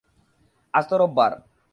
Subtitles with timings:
[0.73, 1.31] আজ তো রবিবার।